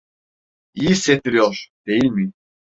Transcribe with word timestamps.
İyi 0.73 0.89
hissettiriyor, 0.89 1.67
değil 1.87 2.05
mi? 2.05 2.31